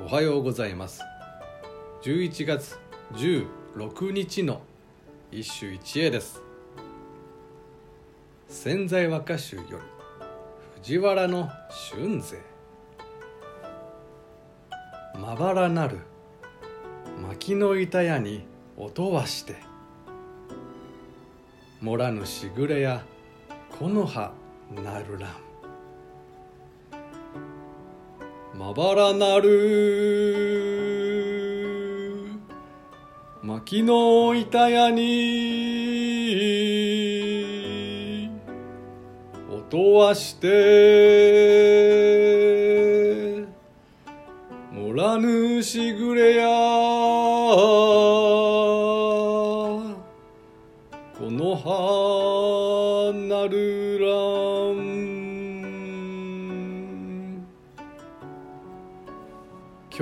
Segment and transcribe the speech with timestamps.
[0.00, 1.02] おはようございます。
[2.02, 2.78] 11月
[3.12, 4.62] 16日の
[5.30, 6.40] 一首一会です。
[8.48, 9.76] 潜在和歌集より
[10.76, 11.50] 藤原の
[11.90, 12.38] 春勢。
[15.20, 15.98] まばらなる
[17.22, 18.46] 薪の板屋に
[18.78, 19.56] 音はして。
[21.82, 23.04] もらぬしぐれや
[23.78, 24.32] 木の葉
[24.74, 25.51] なるらん。
[28.64, 29.50] まばらなる
[33.42, 35.02] 薪の板屋に
[39.50, 40.46] 音はして
[44.70, 46.52] もらぬしぐれやこ
[51.22, 54.06] の葉なるら
[54.80, 55.21] ん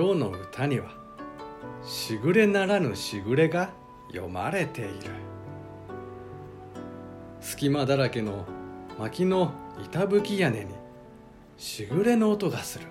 [0.00, 0.88] 今日の歌には
[1.84, 3.68] しぐれならぬしぐれが
[4.08, 4.90] 読まれている。
[7.42, 8.46] 隙間だらけの
[8.98, 9.52] 薪の
[9.84, 10.72] 板吹き屋根に
[11.58, 12.86] しぐれの音がする。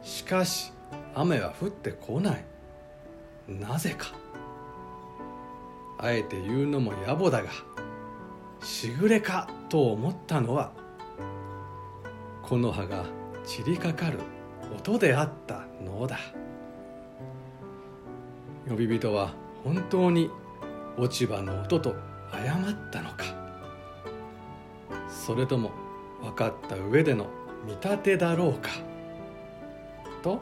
[0.00, 0.72] しかし
[1.12, 2.44] 雨は降ってこない。
[3.48, 4.12] なぜか。
[5.98, 7.50] あえて言うのも野暮だが
[8.62, 10.70] しぐれかと思ったのは
[12.48, 13.06] 木の葉が
[13.44, 14.20] 散りかかる
[14.74, 16.18] 音であったのだ。
[18.68, 19.32] 呼び人は
[19.64, 20.30] 本当に
[20.96, 21.94] 落ち葉の音と
[22.30, 23.24] 謝ったのか。
[25.08, 25.70] それとも
[26.20, 27.26] 分かった上での
[27.64, 28.70] 見立てだろうか。
[30.22, 30.40] と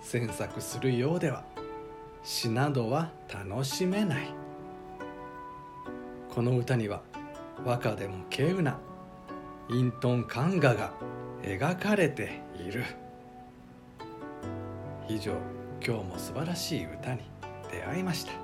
[0.00, 1.44] 詮索するようでは
[2.24, 4.34] 詩などは楽しめない。
[6.34, 7.02] この歌には
[7.64, 8.78] 和歌でも稀有な
[9.68, 10.92] 隠遁漢画が
[11.42, 12.84] 描かれている。
[15.14, 15.34] 以上
[15.84, 17.20] 今日も素晴らしい歌に
[17.70, 18.41] 出会いました。